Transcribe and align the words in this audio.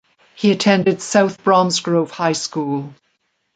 He 0.33 0.51
attended 0.51 0.99
South 0.99 1.43
Bromsgrove 1.43 2.09
High 2.09 2.33
School. 2.33 2.95